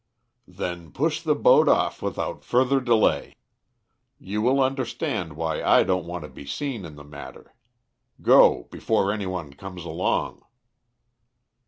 [0.47, 3.35] "Then push the boat off without further delay.
[4.17, 7.53] You will understand why I don't want to be seen in the matter.
[8.19, 10.43] Go, before any one comes along."